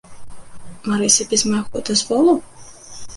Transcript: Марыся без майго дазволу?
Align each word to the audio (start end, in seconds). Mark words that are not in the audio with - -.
Марыся 0.87 1.23
без 1.33 1.41
майго 1.51 1.77
дазволу? 1.91 2.33